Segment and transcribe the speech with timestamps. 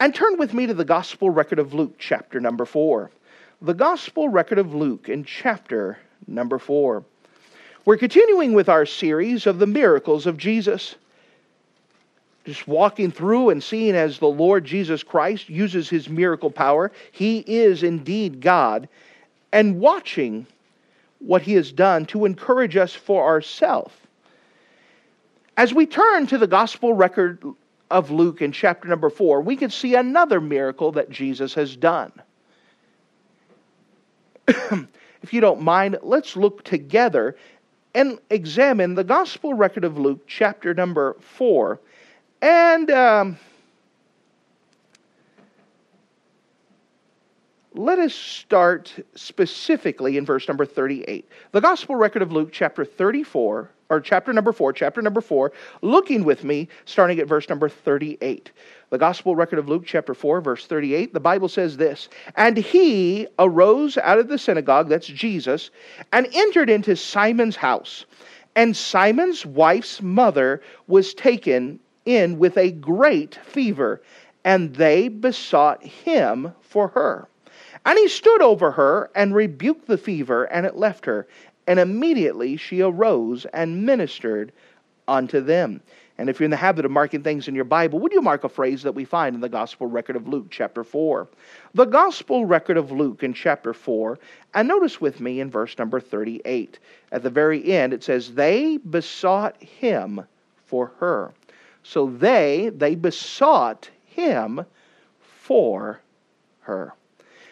[0.00, 3.10] and turn with me to the Gospel record of Luke, chapter number 4.
[3.62, 7.02] The Gospel record of Luke in chapter number 4.
[7.84, 10.96] We're continuing with our series of the miracles of Jesus.
[12.44, 16.92] Just walking through and seeing as the Lord Jesus Christ uses his miracle power.
[17.12, 18.88] He is indeed God.
[19.52, 20.46] And watching
[21.20, 23.94] what he has done to encourage us for ourselves
[25.56, 27.42] as we turn to the gospel record
[27.90, 32.12] of Luke in chapter number four, we can see another miracle that Jesus has done.
[34.48, 37.36] if you don't mind, let's look together
[37.94, 41.80] and examine the gospel record of Luke, chapter number four.
[42.42, 43.38] And um,
[47.76, 51.28] let us start specifically in verse number 38.
[51.52, 56.24] The gospel record of Luke, chapter 34, or chapter number 4, chapter number 4, looking
[56.24, 58.50] with me, starting at verse number 38.
[58.90, 63.26] The Gospel record of Luke, chapter 4, verse 38, the Bible says this And he
[63.38, 65.70] arose out of the synagogue, that's Jesus,
[66.12, 68.06] and entered into Simon's house.
[68.54, 74.02] And Simon's wife's mother was taken in with a great fever,
[74.44, 77.28] and they besought him for her.
[77.86, 81.26] And he stood over her and rebuked the fever, and it left her
[81.66, 84.52] and immediately she arose and ministered
[85.08, 85.80] unto them.
[86.18, 88.44] And if you're in the habit of marking things in your Bible, would you mark
[88.44, 91.28] a phrase that we find in the Gospel record of Luke, chapter 4?
[91.74, 94.18] The Gospel record of Luke in chapter 4,
[94.54, 96.78] and notice with me in verse number 38.
[97.12, 100.22] At the very end, it says, They besought him
[100.64, 101.34] for her.
[101.82, 104.64] So they, they besought him
[105.20, 106.00] for
[106.60, 106.94] her.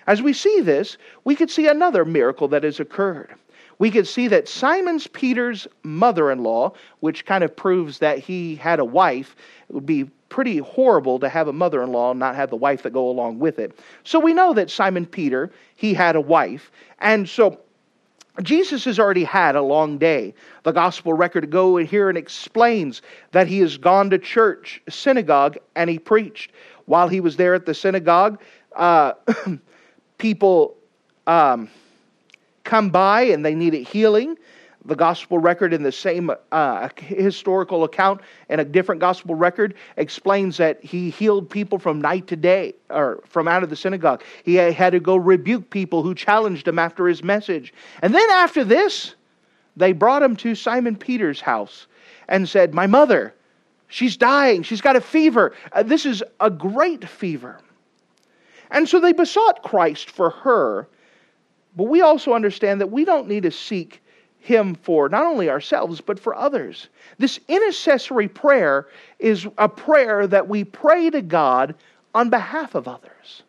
[0.06, 3.34] As we see this, we could see another miracle that has occurred
[3.78, 8.56] we could see that Simon Peter's mother in law, which kind of proves that he
[8.56, 9.34] had a wife,
[9.68, 12.56] it would be pretty horrible to have a mother in law and not have the
[12.56, 13.78] wife that go along with it.
[14.02, 16.70] So we know that Simon Peter, he had a wife.
[17.00, 17.60] And so
[18.42, 20.34] Jesus has already had a long day.
[20.64, 25.56] The gospel record go in here and explains that he has gone to church, synagogue,
[25.76, 26.52] and he preached.
[26.86, 28.40] While he was there at the synagogue,
[28.74, 29.12] uh,
[30.18, 30.76] people.
[31.26, 31.70] Um,
[32.64, 34.36] come by and they needed healing.
[34.86, 38.20] The gospel record in the same uh, historical account
[38.50, 43.22] and a different gospel record explains that he healed people from night to day or
[43.26, 44.22] from out of the synagogue.
[44.44, 47.72] He had to go rebuke people who challenged him after his message.
[48.02, 49.14] And then after this,
[49.74, 51.86] they brought him to Simon Peter's house
[52.28, 53.34] and said, My mother,
[53.88, 54.62] she's dying.
[54.62, 55.54] She's got a fever.
[55.72, 57.58] Uh, this is a great fever.
[58.74, 60.88] And so they besought Christ for her
[61.76, 64.02] but we also understand that we don't need to seek
[64.38, 66.88] Him for not only ourselves, but for others.
[67.18, 71.74] This intercessory prayer is a prayer that we pray to God
[72.14, 73.42] on behalf of others.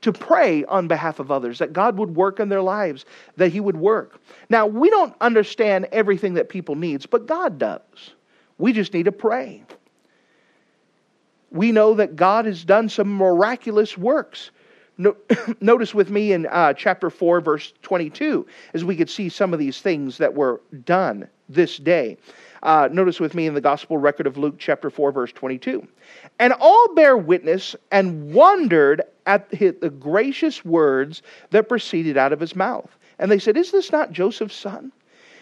[0.00, 3.04] To pray on behalf of others, that God would work in their lives,
[3.36, 4.20] that He would work.
[4.48, 7.80] Now, we don't understand everything that people needs, but God does.
[8.58, 9.62] We just need to pray.
[11.52, 14.50] We know that God has done some miraculous works
[14.98, 15.16] no,
[15.60, 19.58] notice with me in uh, chapter 4, verse 22, as we could see some of
[19.58, 22.16] these things that were done this day.
[22.62, 25.86] Uh, notice with me in the gospel record of Luke, chapter 4, verse 22.
[26.38, 32.54] And all bear witness and wondered at the gracious words that proceeded out of his
[32.54, 32.96] mouth.
[33.18, 34.92] And they said, Is this not Joseph's son?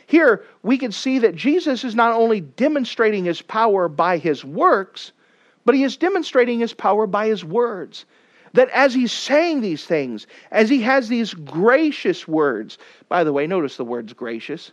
[0.06, 5.12] Here, we can see that Jesus is not only demonstrating his power by his works,
[5.70, 8.04] but he is demonstrating his power by his words
[8.54, 12.77] that as he's saying these things, as he has these gracious words,
[13.09, 14.72] by the way, notice the words gracious.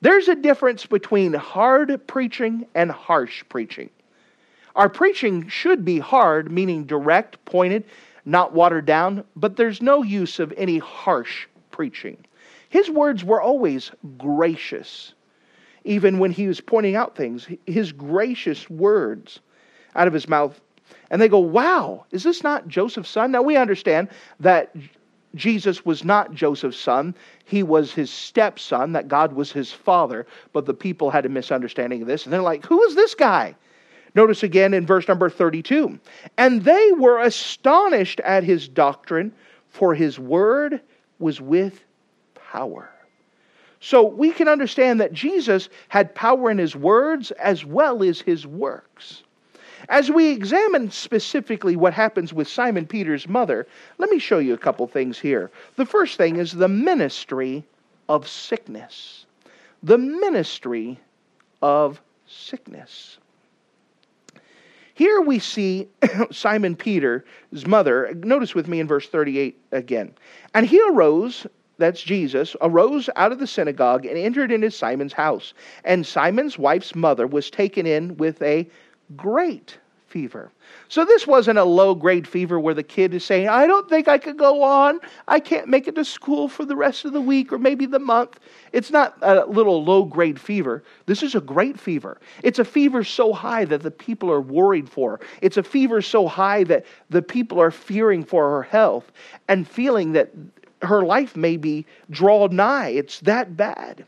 [0.00, 3.90] There's a difference between hard preaching and harsh preaching.
[4.76, 7.84] Our preaching should be hard, meaning direct, pointed,
[8.24, 12.16] not watered down, but there's no use of any harsh preaching.
[12.70, 15.12] His words were always gracious,
[15.84, 17.46] even when he was pointing out things.
[17.66, 19.40] His gracious words
[19.94, 20.60] out of his mouth
[21.10, 23.32] and they go, Wow, is this not Joseph's son?
[23.32, 24.08] Now we understand
[24.40, 24.74] that
[25.34, 27.14] Jesus was not Joseph's son.
[27.44, 30.26] He was his stepson, that God was his father.
[30.52, 32.24] But the people had a misunderstanding of this.
[32.24, 33.54] And they're like, Who is this guy?
[34.14, 35.98] Notice again in verse number 32
[36.38, 39.32] and they were astonished at his doctrine,
[39.68, 40.80] for his word
[41.18, 41.84] was with
[42.34, 42.90] power.
[43.80, 48.46] So we can understand that Jesus had power in his words as well as his
[48.46, 49.22] works.
[49.88, 53.66] As we examine specifically what happens with Simon Peter's mother,
[53.98, 55.50] let me show you a couple things here.
[55.76, 57.64] The first thing is the ministry
[58.08, 59.26] of sickness.
[59.82, 60.98] The ministry
[61.62, 63.18] of sickness.
[64.94, 65.88] Here we see
[66.32, 67.22] Simon Peter's
[67.66, 68.12] mother.
[68.24, 70.12] Notice with me in verse 38 again.
[70.54, 71.46] And he arose,
[71.78, 75.54] that's Jesus, arose out of the synagogue and entered into Simon's house.
[75.84, 78.68] And Simon's wife's mother was taken in with a
[79.16, 79.78] great
[80.08, 80.50] fever.
[80.88, 84.08] So this wasn't a low grade fever where the kid is saying, I don't think
[84.08, 85.00] I could go on.
[85.28, 87.98] I can't make it to school for the rest of the week or maybe the
[87.98, 88.40] month.
[88.72, 90.82] It's not a little low grade fever.
[91.06, 92.20] This is a great fever.
[92.42, 95.20] It's a fever so high that the people are worried for.
[95.42, 99.12] It's a fever so high that the people are fearing for her health
[99.46, 100.30] and feeling that
[100.82, 102.88] her life may be drawn nigh.
[102.88, 104.06] It's that bad.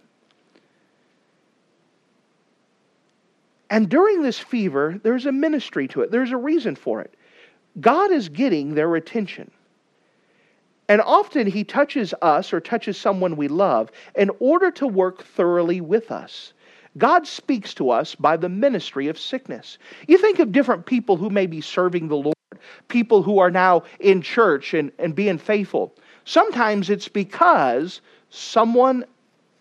[3.71, 7.15] And during this fever, there's a ministry to it, there's a reason for it.
[7.81, 9.51] God is getting their attention.
[10.89, 15.81] And often he touches us or touches someone we love in order to work thoroughly
[15.81, 16.53] with us.
[16.99, 19.79] God speaks to us by the ministry of sickness.
[20.09, 22.35] You think of different people who may be serving the Lord,
[22.89, 25.95] people who are now in church and, and being faithful.
[26.25, 28.01] Sometimes it's because
[28.31, 29.05] someone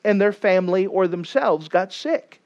[0.04, 2.39] and their family or themselves got sick.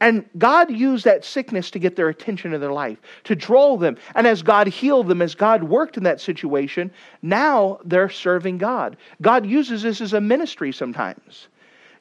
[0.00, 3.98] And God used that sickness to get their attention in their life, to draw them.
[4.14, 8.96] And as God healed them, as God worked in that situation, now they're serving God.
[9.20, 11.48] God uses this as a ministry sometimes.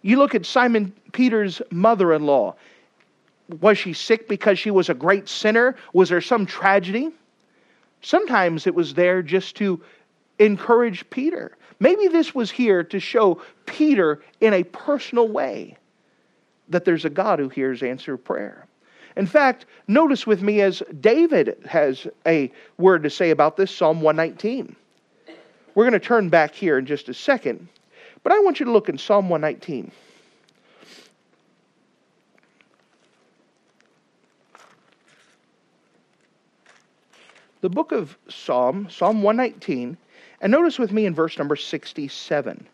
[0.01, 2.56] You look at Simon Peter's mother in law.
[3.60, 5.75] Was she sick because she was a great sinner?
[5.92, 7.10] Was there some tragedy?
[8.02, 9.81] Sometimes it was there just to
[10.38, 11.57] encourage Peter.
[11.81, 15.75] Maybe this was here to show Peter in a personal way
[16.69, 18.66] that there's a God who hears answer prayer.
[19.16, 24.01] In fact, notice with me as David has a word to say about this, Psalm
[24.01, 24.75] 119.
[25.75, 27.68] We're going to turn back here in just a second,
[28.24, 29.92] but I want you to look in Psalm 119.
[37.62, 39.98] The book of Psalm, Psalm 119,
[40.42, 42.68] and notice with me in verse number 67.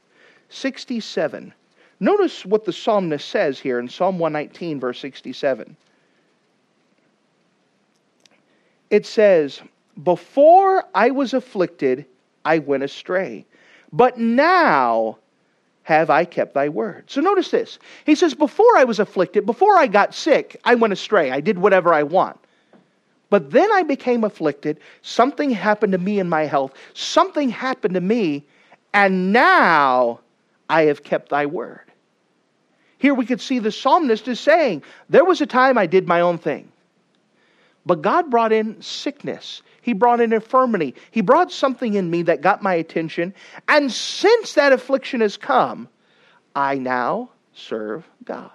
[0.50, 1.54] 67.
[2.00, 5.76] Notice what the psalmist says here in Psalm 119, verse 67.
[8.90, 9.62] It says,
[10.04, 12.06] Before I was afflicted,
[12.44, 13.46] I went astray,
[13.92, 15.18] but now
[15.84, 17.04] have I kept thy word.
[17.08, 17.80] So notice this.
[18.06, 21.32] He says, Before I was afflicted, before I got sick, I went astray.
[21.32, 22.38] I did whatever I want.
[23.30, 24.80] But then I became afflicted.
[25.02, 26.74] Something happened to me in my health.
[26.94, 28.46] Something happened to me.
[28.94, 30.20] And now
[30.70, 31.92] I have kept thy word.
[32.98, 36.22] Here we could see the psalmist is saying, There was a time I did my
[36.22, 36.72] own thing.
[37.86, 39.62] But God brought in sickness.
[39.82, 40.96] He brought in infirmity.
[41.12, 43.34] He brought something in me that got my attention.
[43.68, 45.88] And since that affliction has come,
[46.56, 48.50] I now serve God.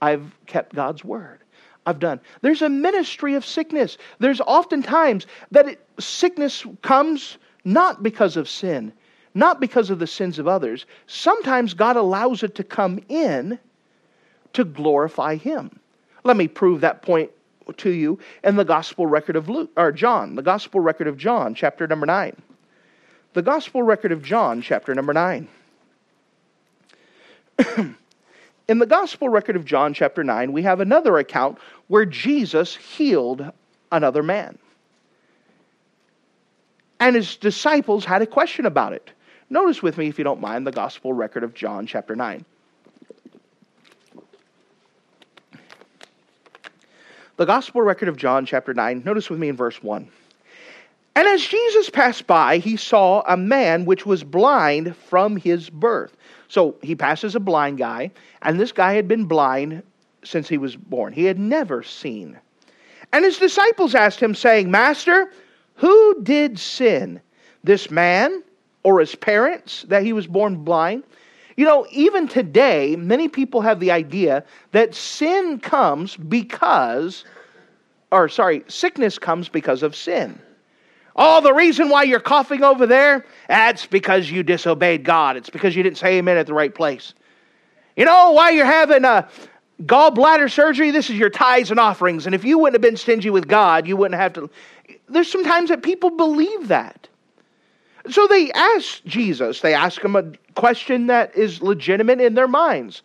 [0.00, 1.40] I've kept God's word.
[1.86, 2.20] I've done.
[2.40, 3.98] There's a ministry of sickness.
[4.18, 8.92] There's oftentimes that it, sickness comes not because of sin,
[9.34, 10.86] not because of the sins of others.
[11.06, 13.58] Sometimes God allows it to come in
[14.52, 15.78] to glorify Him.
[16.22, 17.30] Let me prove that point
[17.76, 21.54] to you in the gospel record of Luke or John, the gospel record of John,
[21.54, 22.40] chapter number 9.
[23.32, 25.48] The gospel record of John, chapter number 9.
[28.68, 33.50] in the gospel record of John, chapter 9, we have another account where Jesus healed
[33.90, 34.58] another man.
[37.00, 39.10] And his disciples had a question about it.
[39.54, 42.44] Notice with me, if you don't mind, the gospel record of John chapter 9.
[47.36, 50.08] The gospel record of John chapter 9, notice with me in verse 1.
[51.14, 56.16] And as Jesus passed by, he saw a man which was blind from his birth.
[56.48, 58.10] So he passes a blind guy,
[58.42, 59.84] and this guy had been blind
[60.24, 61.12] since he was born.
[61.12, 62.36] He had never seen.
[63.12, 65.30] And his disciples asked him, saying, Master,
[65.76, 67.20] who did sin,
[67.62, 68.42] this man
[68.84, 71.02] or his parents that he was born blind.
[71.56, 77.24] You know, even today, many people have the idea that sin comes because,
[78.12, 80.38] or sorry, sickness comes because of sin.
[81.16, 85.36] Oh, the reason why you're coughing over there, that's because you disobeyed God.
[85.36, 87.14] It's because you didn't say amen at the right place.
[87.96, 89.28] You know, why you're having a,
[89.82, 92.26] gallbladder surgery, this is your tithes and offerings.
[92.26, 94.50] And if you wouldn't have been stingy with God, you wouldn't have to.
[95.08, 97.08] There's sometimes that people believe that.
[98.10, 103.02] So they ask Jesus, they ask him a question that is legitimate in their minds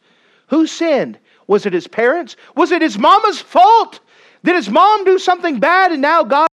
[0.48, 1.18] Who sinned?
[1.48, 2.36] Was it his parents?
[2.56, 4.01] Was it his mama's fault?
[4.44, 6.48] Did his mom do something bad and now God?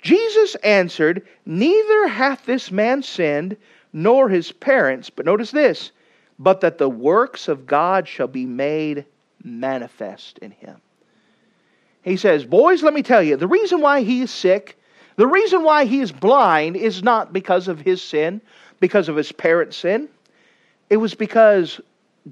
[0.00, 3.56] Jesus answered, Neither hath this man sinned,
[3.92, 5.92] nor his parents, but notice this,
[6.38, 9.06] but that the works of God shall be made
[9.42, 10.80] manifest in him.
[12.02, 14.78] He says, Boys, let me tell you, the reason why he is sick,
[15.16, 18.40] the reason why he is blind is not because of his sin,
[18.80, 20.08] because of his parents' sin.
[20.90, 21.80] It was because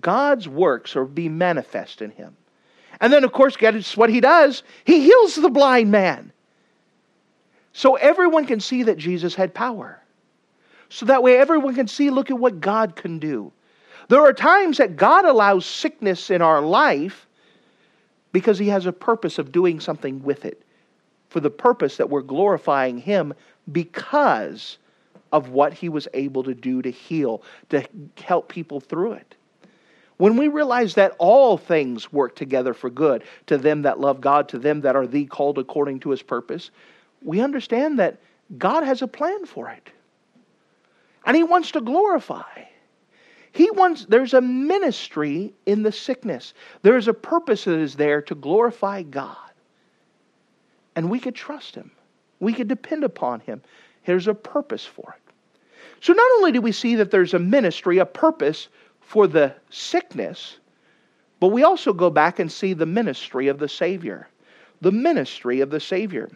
[0.00, 2.36] God's works are be manifest in him.
[3.00, 4.62] And then, of course, guess what he does?
[4.84, 6.32] He heals the blind man.
[7.72, 10.00] So everyone can see that Jesus had power.
[10.88, 13.50] So that way everyone can see, look at what God can do.
[14.08, 17.26] There are times that God allows sickness in our life
[18.32, 20.62] because He has a purpose of doing something with it.
[21.32, 23.32] For the purpose that we're glorifying Him
[23.72, 24.76] because
[25.32, 27.82] of what He was able to do to heal, to
[28.22, 29.34] help people through it.
[30.18, 34.46] When we realize that all things work together for good to them that love God,
[34.50, 36.70] to them that are the called according to his purpose,
[37.22, 38.18] we understand that
[38.58, 39.88] God has a plan for it.
[41.24, 42.66] And he wants to glorify.
[43.52, 46.52] He wants there's a ministry in the sickness.
[46.82, 49.51] There is a purpose that is there to glorify God.
[50.96, 51.90] And we could trust him.
[52.40, 53.62] We could depend upon him.
[54.04, 55.32] There's a purpose for it.
[56.00, 58.68] So not only do we see that there's a ministry, a purpose
[59.00, 60.58] for the sickness,
[61.38, 64.28] but we also go back and see the ministry of the Savior.
[64.80, 66.30] The ministry of the Savior.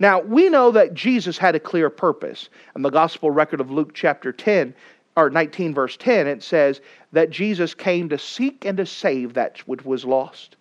[0.00, 2.48] Now, we know that Jesus had a clear purpose.
[2.76, 4.74] In the gospel record of Luke chapter 10,
[5.16, 6.80] or 19, verse 10, it says
[7.10, 10.56] that Jesus came to seek and to save that which was lost.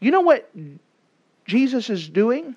[0.00, 0.50] You know what
[1.44, 2.56] Jesus is doing?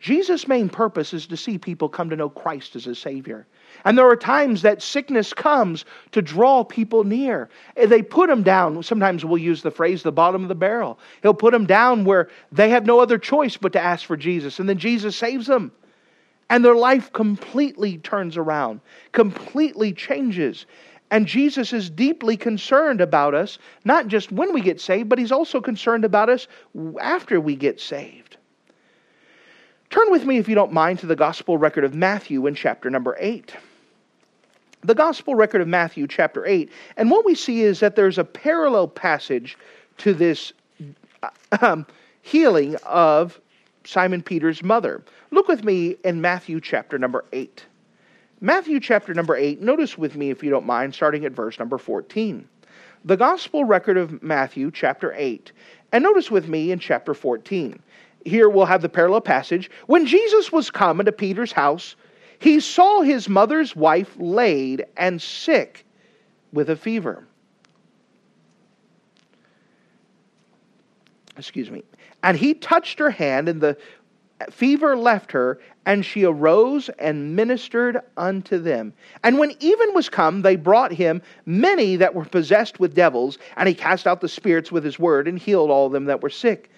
[0.00, 3.46] Jesus' main purpose is to see people come to know Christ as a Savior.
[3.84, 7.48] And there are times that sickness comes to draw people near.
[7.74, 8.80] They put them down.
[8.84, 11.00] Sometimes we'll use the phrase the bottom of the barrel.
[11.22, 14.60] He'll put them down where they have no other choice but to ask for Jesus.
[14.60, 15.72] And then Jesus saves them.
[16.50, 18.80] And their life completely turns around,
[19.12, 20.64] completely changes.
[21.10, 25.32] And Jesus is deeply concerned about us, not just when we get saved, but He's
[25.32, 26.46] also concerned about us
[27.00, 28.36] after we get saved.
[29.90, 32.90] Turn with me, if you don't mind, to the Gospel record of Matthew in chapter
[32.90, 33.56] number 8
[34.82, 36.70] the gospel record of Matthew, chapter 8.
[36.96, 39.56] And what we see is that there's a parallel passage
[39.98, 40.52] to this
[41.60, 41.86] um,
[42.22, 43.40] healing of
[43.84, 45.02] Simon Peter's mother.
[45.30, 47.64] Look with me in Matthew, chapter number 8.
[48.40, 51.78] Matthew, chapter number 8, notice with me, if you don't mind, starting at verse number
[51.78, 52.48] 14.
[53.04, 55.52] The gospel record of Matthew, chapter 8.
[55.92, 57.80] And notice with me in chapter 14.
[58.24, 59.70] Here we'll have the parallel passage.
[59.86, 61.96] When Jesus was come into Peter's house,
[62.38, 65.84] he saw his mother's wife laid and sick
[66.52, 67.26] with a fever.
[71.36, 71.84] Excuse me.
[72.22, 73.76] And he touched her hand, and the
[74.50, 78.92] fever left her, and she arose and ministered unto them.
[79.24, 83.68] And when even was come, they brought him many that were possessed with devils, and
[83.68, 86.70] he cast out the spirits with his word, and healed all them that were sick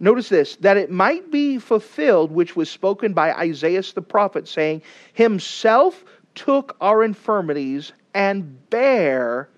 [0.00, 4.82] Notice this that it might be fulfilled, which was spoken by Isaiah the prophet, saying,
[5.12, 9.48] Himself took our infirmities and bare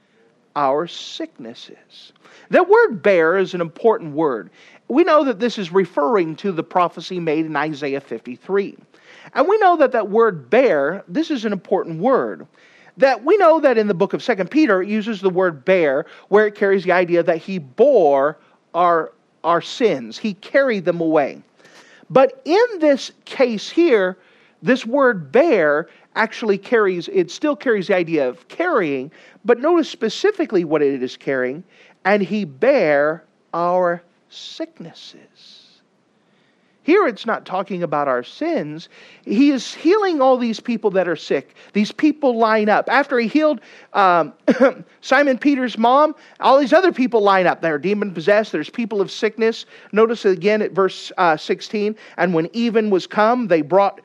[0.56, 2.12] our sicknesses.
[2.50, 4.50] That word bear is an important word.
[4.88, 8.76] We know that this is referring to the prophecy made in Isaiah 53.
[9.34, 12.46] And we know that that word bear, this is an important word.
[12.96, 16.06] That we know that in the book of Second Peter, it uses the word bear,
[16.28, 18.38] where it carries the idea that he bore
[18.74, 19.12] our
[19.44, 21.42] our sins, He carried them away.
[22.08, 24.18] But in this case here,
[24.62, 29.10] this word bear actually carries, it still carries the idea of carrying,
[29.44, 31.64] but notice specifically what it is carrying,
[32.04, 35.60] and He bare our sicknesses.
[36.82, 38.88] Here it's not talking about our sins.
[39.24, 41.54] He is healing all these people that are sick.
[41.74, 42.88] These people line up.
[42.88, 43.60] After he healed
[43.92, 44.32] um,
[45.02, 47.60] Simon Peter's mom, all these other people line up.
[47.60, 48.50] They're demon possessed.
[48.50, 49.66] There's people of sickness.
[49.92, 51.94] Notice again at verse uh, 16.
[52.16, 54.00] And when even was come, they brought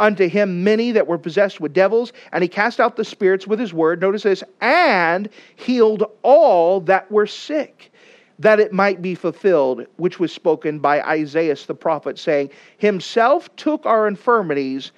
[0.00, 3.60] unto him many that were possessed with devils, and he cast out the spirits with
[3.60, 4.00] his word.
[4.00, 7.92] Notice this, and healed all that were sick
[8.40, 13.84] that it might be fulfilled, which was spoken by Isaiah the prophet, saying, Himself took
[13.84, 14.92] our infirmities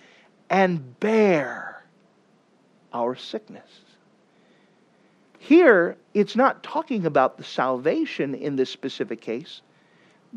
[0.49, 1.85] and bare
[2.93, 3.69] our sickness.
[5.41, 9.61] Here, it's not talking about the salvation in this specific case.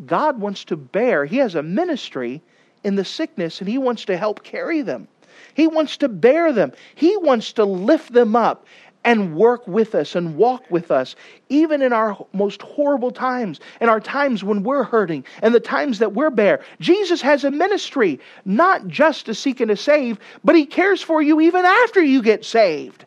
[0.07, 2.41] God wants to bear, He has a ministry
[2.85, 5.07] in the sickness, and He wants to help carry them.
[5.55, 6.71] He wants to bear them.
[6.93, 8.65] He wants to lift them up
[9.03, 11.15] and work with us and walk with us,
[11.49, 15.99] even in our most horrible times, in our times when we're hurting, and the times
[15.99, 16.61] that we're bare.
[16.79, 21.21] Jesus has a ministry, not just to seek and to save, but He cares for
[21.21, 23.05] you even after you get saved.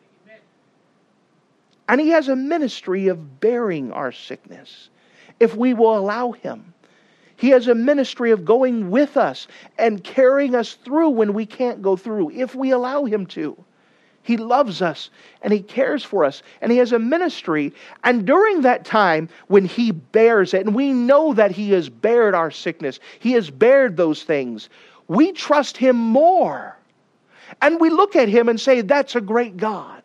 [1.87, 4.89] And He has a ministry of bearing our sickness
[5.39, 6.73] if we will allow Him.
[7.39, 11.81] He has a ministry of going with us and carrying us through when we can't
[11.81, 13.57] go through, if we allow Him to.
[14.23, 15.09] He loves us
[15.41, 17.73] and He cares for us and He has a ministry.
[18.03, 22.35] And during that time, when He bears it, and we know that He has bared
[22.35, 24.67] our sickness, He has bared those things,
[25.07, 26.75] we trust Him more.
[27.61, 30.03] And we look at Him and say, That's a great God.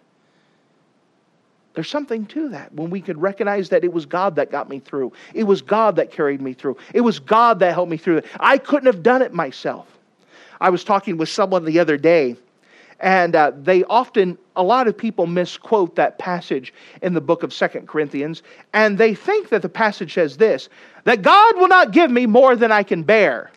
[1.75, 4.79] There's something to that when we could recognize that it was God that got me
[4.79, 5.13] through.
[5.35, 6.77] It was God that carried me through.
[6.93, 8.23] It was God that helped me through.
[8.39, 9.89] I couldn't have done it myself.
[10.61, 12.37] I was talking with someone the other day
[13.01, 17.53] and uh, they often, a lot of people misquote that passage in the book of
[17.53, 20.69] Second Corinthians, and they think that the passage says this
[21.05, 23.51] that God will not give me more than I can bear.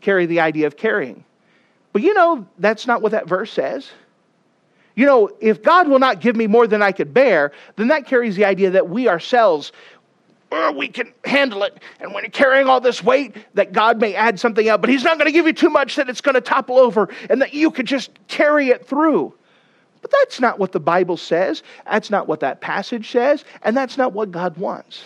[0.00, 1.24] Carry the idea of carrying.
[1.92, 3.90] But you know, that's not what that verse says.
[4.96, 8.06] You know, if God will not give me more than I could bear, then that
[8.06, 9.72] carries the idea that we ourselves
[10.52, 11.78] oh, we can handle it.
[12.00, 15.04] And when you're carrying all this weight, that God may add something out, but He's
[15.04, 17.54] not going to give you too much that it's going to topple over and that
[17.54, 19.34] you could just carry it through.
[20.02, 21.62] But that's not what the Bible says.
[21.84, 23.44] That's not what that passage says.
[23.62, 25.04] And that's not what God wants.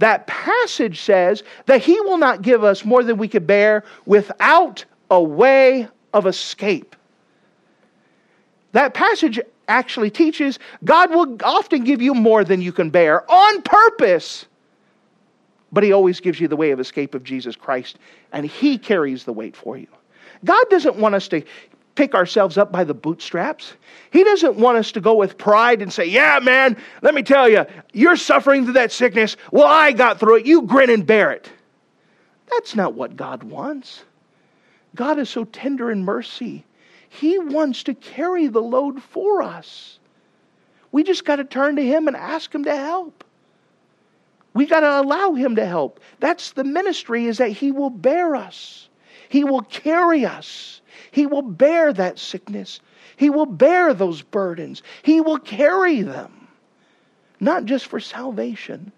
[0.00, 4.84] That passage says that He will not give us more than we could bear without
[5.10, 6.96] a way of escape.
[8.74, 13.62] That passage actually teaches God will often give you more than you can bear on
[13.62, 14.44] purpose
[15.74, 17.98] but He always gives you the way of escape of Jesus Christ,
[18.32, 19.88] and He carries the weight for you.
[20.44, 21.42] God doesn't want us to
[21.96, 23.74] pick ourselves up by the bootstraps.
[24.12, 27.48] He doesn't want us to go with pride and say, Yeah, man, let me tell
[27.48, 29.36] you, you're suffering through that sickness.
[29.50, 30.46] Well, I got through it.
[30.46, 31.50] You grin and bear it.
[32.50, 34.04] That's not what God wants.
[34.94, 36.64] God is so tender in mercy.
[37.20, 39.98] He wants to carry the load for us.
[40.92, 43.24] We just got to turn to Him and ask Him to help.
[44.54, 46.00] We got to allow him to help.
[46.20, 48.88] That's the ministry is that he will bear us.
[49.28, 50.80] He will carry us.
[51.10, 52.80] He will bear that sickness.
[53.16, 54.82] He will bear those burdens.
[55.02, 56.46] He will carry them.
[57.40, 58.92] Not just for salvation,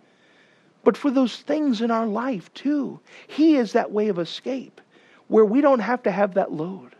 [0.84, 3.00] but for those things in our life too.
[3.26, 4.82] He is that way of escape
[5.28, 6.95] where we don't have to have that load.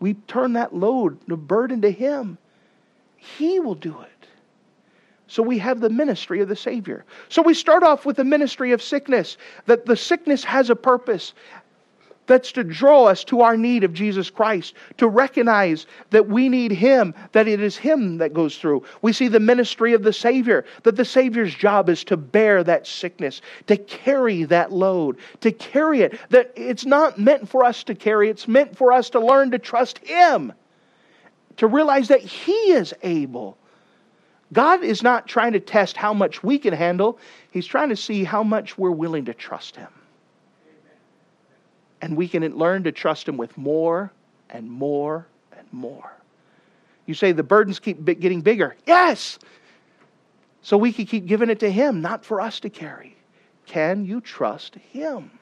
[0.00, 2.38] We turn that load, the burden to Him.
[3.16, 4.28] He will do it.
[5.28, 7.04] So we have the ministry of the Savior.
[7.28, 11.34] So we start off with the ministry of sickness, that the sickness has a purpose.
[12.26, 16.72] That's to draw us to our need of Jesus Christ, to recognize that we need
[16.72, 18.84] Him, that it is Him that goes through.
[19.02, 22.86] We see the ministry of the Savior, that the Savior's job is to bear that
[22.86, 26.18] sickness, to carry that load, to carry it.
[26.30, 29.58] That it's not meant for us to carry, it's meant for us to learn to
[29.58, 30.52] trust Him,
[31.58, 33.56] to realize that He is able
[34.52, 37.18] God is not trying to test how much we can handle,
[37.50, 39.88] He's trying to see how much we're willing to trust Him.
[42.06, 44.12] And we can learn to trust Him with more
[44.48, 45.26] and more
[45.58, 46.12] and more.
[47.04, 48.76] You say the burdens keep getting bigger.
[48.86, 49.40] Yes!
[50.62, 53.16] So we can keep giving it to Him, not for us to carry.
[53.66, 55.32] Can you trust Him?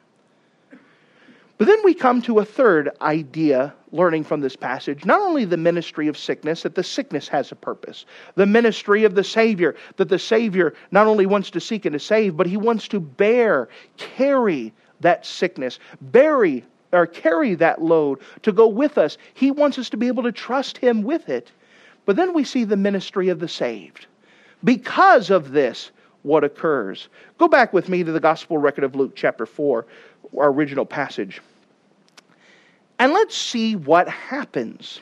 [1.59, 5.05] But then we come to a third idea learning from this passage.
[5.05, 9.14] Not only the ministry of sickness, that the sickness has a purpose, the ministry of
[9.14, 12.57] the Savior, that the Savior not only wants to seek and to save, but he
[12.57, 19.19] wants to bear, carry that sickness, bury or carry that load to go with us.
[19.35, 21.51] He wants us to be able to trust him with it.
[22.07, 24.07] But then we see the ministry of the saved.
[24.63, 25.91] Because of this,
[26.23, 27.09] what occurs?
[27.39, 29.87] Go back with me to the gospel record of Luke chapter 4
[30.39, 31.41] our original passage.
[32.99, 35.01] And let's see what happens.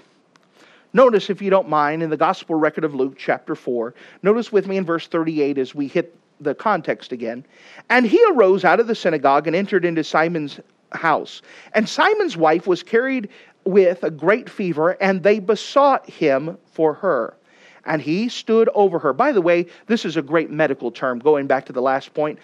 [0.92, 4.66] Notice, if you don't mind, in the Gospel record of Luke, chapter 4, notice with
[4.66, 7.44] me in verse 38 as we hit the context again.
[7.88, 10.60] And he arose out of the synagogue and entered into Simon's
[10.92, 11.42] house.
[11.74, 13.28] And Simon's wife was carried
[13.64, 17.34] with a great fever, and they besought him for her.
[17.84, 19.12] And he stood over her.
[19.12, 22.38] By the way, this is a great medical term, going back to the last point.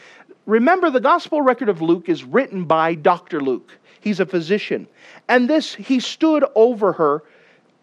[0.46, 3.40] Remember, the gospel record of Luke is written by Dr.
[3.40, 3.76] Luke.
[4.00, 4.88] He's a physician.
[5.28, 7.22] And this, he stood over her,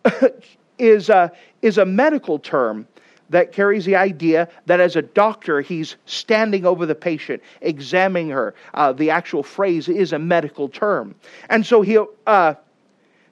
[0.80, 2.88] is a, is a medical term
[3.30, 8.54] that carries the idea that as a doctor, he's standing over the patient, examining her.
[8.74, 11.16] Uh, the actual phrase is a medical term.
[11.50, 12.54] And so he uh,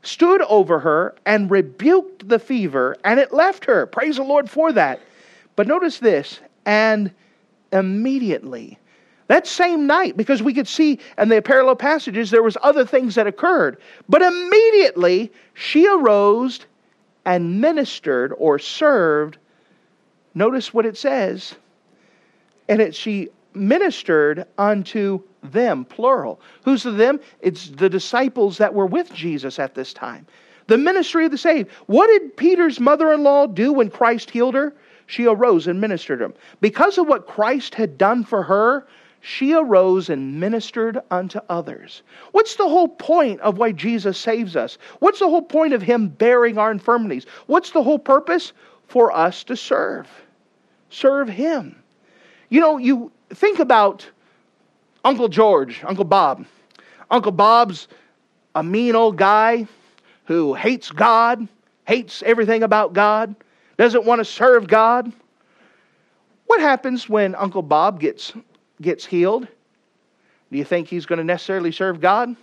[0.01, 3.85] stood over her and rebuked the fever, and it left her.
[3.85, 4.99] Praise the Lord for that.
[5.55, 7.11] But notice this, and
[7.71, 8.79] immediately,
[9.27, 13.15] that same night, because we could see in the parallel passages there was other things
[13.15, 13.77] that occurred,
[14.09, 16.59] but immediately she arose
[17.25, 19.37] and ministered or served
[20.35, 21.55] Notice what it says.
[22.67, 26.39] And it, she ministered unto them, plural.
[26.63, 27.19] Who's the them?
[27.41, 30.25] It's the disciples that were with Jesus at this time.
[30.67, 31.69] The ministry of the saved.
[31.87, 34.73] What did Peter's mother in law do when Christ healed her?
[35.05, 36.33] She arose and ministered him.
[36.61, 38.87] Because of what Christ had done for her,
[39.25, 42.03] she arose and ministered unto others.
[42.33, 44.77] What's the whole point of why Jesus saves us?
[44.99, 47.25] What's the whole point of Him bearing our infirmities?
[47.47, 48.51] What's the whole purpose?
[48.93, 50.07] For us to serve
[50.91, 51.81] serve Him.
[52.49, 54.07] You know, you think about
[55.03, 56.45] Uncle George, Uncle Bob.
[57.09, 57.87] Uncle Bob's
[58.53, 59.65] a mean old guy
[60.25, 61.47] who hates God,
[61.87, 63.35] hates everything about God,
[63.77, 65.11] doesn't want to serve God.
[66.45, 68.33] What happens when Uncle Bob gets,
[68.79, 69.47] gets healed?
[70.51, 72.35] Do you think he's going to necessarily serve God?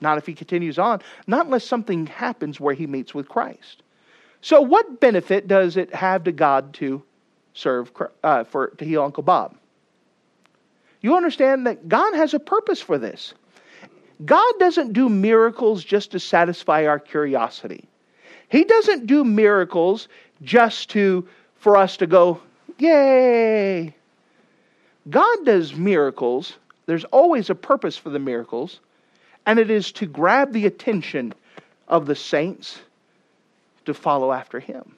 [0.00, 1.02] Not if he continues on.
[1.26, 3.82] Not unless something happens where he meets with Christ.
[4.40, 7.02] So, what benefit does it have to God to
[7.56, 7.90] serve
[8.22, 9.56] uh, for to heal Uncle Bob.
[11.00, 13.34] You understand that God has a purpose for this.
[14.24, 17.88] God doesn't do miracles just to satisfy our curiosity.
[18.48, 20.08] He doesn't do miracles
[20.42, 22.40] just to for us to go,
[22.78, 23.94] yay.
[25.08, 26.54] God does miracles.
[26.86, 28.80] There's always a purpose for the miracles,
[29.44, 31.34] and it is to grab the attention
[31.88, 32.78] of the saints
[33.86, 34.94] to follow after him.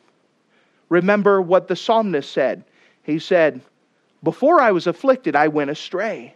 [0.88, 2.64] Remember what the psalmist said.
[3.02, 3.60] He said,
[4.22, 6.34] Before I was afflicted, I went astray,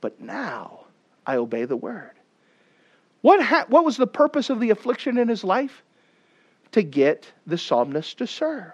[0.00, 0.86] but now
[1.26, 2.12] I obey the word.
[3.20, 5.82] What, ha- what was the purpose of the affliction in his life?
[6.72, 8.72] To get the psalmist to serve.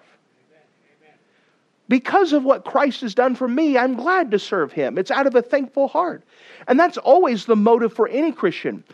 [1.89, 4.97] Because of what Christ has done for me, I'm glad to serve him.
[4.97, 6.23] It's out of a thankful heart.
[6.67, 8.85] And that's always the motive for any Christian.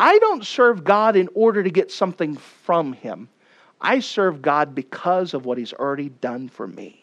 [0.00, 3.28] I don't serve God in order to get something from him.
[3.80, 6.96] I serve God because of what He's already done for me.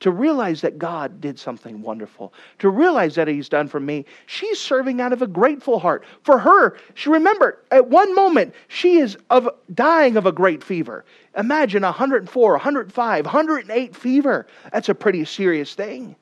[0.00, 4.58] To realize that God did something wonderful, to realize that He's done for me, she's
[4.58, 6.04] serving out of a grateful heart.
[6.22, 11.04] For her, she remember at one moment she is of dying of a great fever.
[11.36, 14.46] Imagine 104, 105, 108 fever.
[14.72, 16.16] That's a pretty serious thing.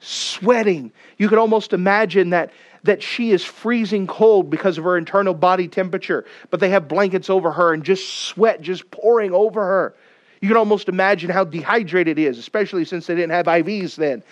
[0.00, 0.92] Sweating.
[1.18, 2.52] You could almost imagine that
[2.86, 7.28] that she is freezing cold because of her internal body temperature, but they have blankets
[7.28, 9.94] over her and just sweat just pouring over her.
[10.40, 14.22] You can almost imagine how dehydrated it is, especially since they didn't have IVs then.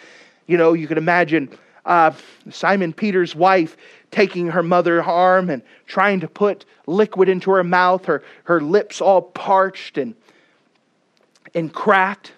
[0.47, 1.51] You know, you can imagine
[1.85, 2.13] uh,
[2.51, 3.77] Simon Peter's wife
[4.11, 9.01] taking her mother's arm and trying to put liquid into her mouth, her, her lips
[9.01, 10.15] all parched and,
[11.55, 12.33] and cracked.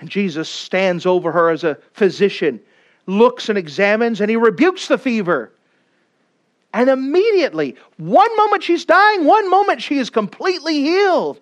[0.00, 2.60] And Jesus stands over her as a physician
[3.06, 5.52] looks and examines and he rebukes the fever.
[6.72, 11.40] And immediately, one moment she's dying, one moment she is completely healed.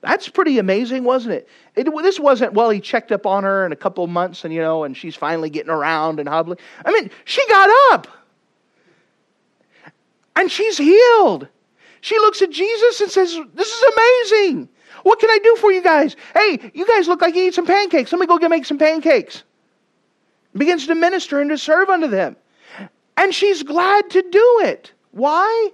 [0.00, 1.48] That's pretty amazing, wasn't it?
[1.74, 1.88] it?
[2.02, 4.84] This wasn't, well, he checked up on her in a couple months and, you know,
[4.84, 6.58] and she's finally getting around and hobbling.
[6.84, 8.06] I mean, she got up
[10.36, 11.48] and she's healed.
[12.00, 14.68] She looks at Jesus and says, This is amazing.
[15.08, 16.16] What can I do for you guys?
[16.34, 18.12] Hey, you guys look like you need some pancakes.
[18.12, 19.42] Let me go get make some pancakes
[20.58, 22.36] begins to minister and to serve unto them.
[23.16, 24.92] And she's glad to do it.
[25.12, 25.70] Why?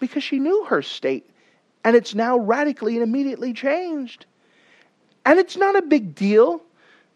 [0.00, 1.28] Because she knew her state.
[1.84, 4.26] And it's now radically and immediately changed.
[5.24, 6.62] And it's not a big deal.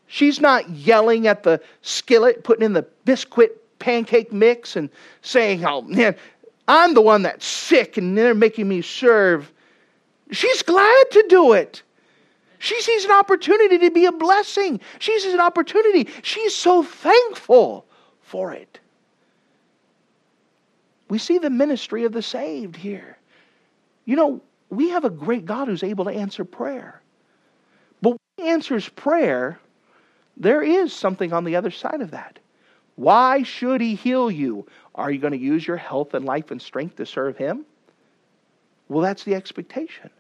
[0.07, 4.89] She's not yelling at the skillet, putting in the biscuit pancake mix and
[5.23, 6.17] saying, Oh, man,
[6.69, 9.53] I'm the one that's sick and they're making me serve.
[10.33, 11.83] She's glad to do it.
[12.59, 14.81] She sees an opportunity to be a blessing.
[14.99, 16.09] She sees an opportunity.
[16.23, 17.87] She's so thankful
[18.21, 18.79] for it.
[21.11, 23.19] We see the ministry of the saved here.
[24.07, 24.41] You know,
[24.71, 27.03] we have a great God who's able to answer prayer.
[28.01, 29.61] But when he answers prayer,
[30.37, 32.39] there is something on the other side of that.
[32.95, 34.67] Why should he heal you?
[34.95, 37.67] Are you going to use your health and life and strength to serve him?
[38.89, 40.11] Well, that's the expectation.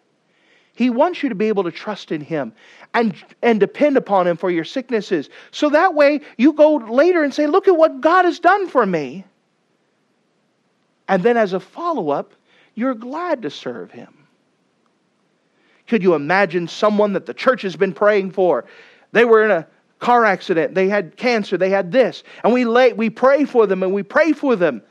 [0.74, 2.52] He wants you to be able to trust in Him
[2.94, 5.28] and, and depend upon Him for your sicknesses.
[5.50, 8.84] So that way you go later and say, Look at what God has done for
[8.86, 9.24] me.
[11.08, 12.32] And then as a follow up,
[12.74, 14.22] you're glad to serve Him.
[15.86, 18.64] Could you imagine someone that the church has been praying for?
[19.12, 19.66] They were in a
[19.98, 23.82] car accident, they had cancer, they had this, and we lay, we pray for them
[23.82, 24.82] and we pray for them,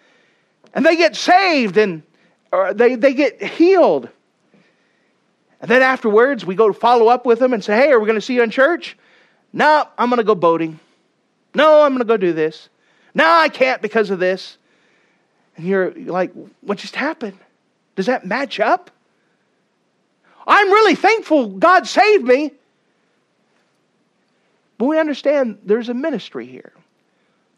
[0.74, 2.04] and they get saved and
[2.76, 4.10] they, they get healed.
[5.62, 8.08] And then afterwards, we go to follow up with them and say, Hey, are we
[8.08, 8.98] going to see you in church?
[9.54, 10.80] No, I'm going to go boating.
[11.54, 12.70] No, I'm going to go do this.
[13.14, 14.58] No, I can't because of this.
[15.56, 17.38] And you're like, What just happened?
[17.96, 18.90] Does that match up?
[20.48, 22.52] I'm really thankful God saved me.
[24.80, 26.74] But we understand there's a ministry here.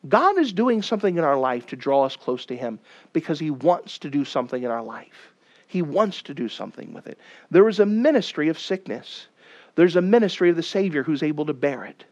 [0.09, 2.79] God is doing something in our life to draw us close to Him
[3.13, 5.32] because He wants to do something in our life.
[5.73, 7.17] He wants to do something with it.
[7.49, 9.25] There is a ministry of sickness.
[9.73, 12.03] There's a ministry of the Savior who's able to bear it.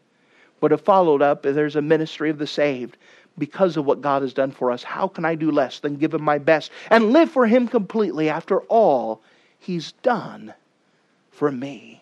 [0.58, 2.96] But if followed up, there's a ministry of the saved
[3.38, 4.82] because of what God has done for us.
[4.82, 8.28] How can I do less than give Him my best and live for Him completely
[8.28, 9.22] after all
[9.60, 10.52] He's done
[11.30, 12.01] for me?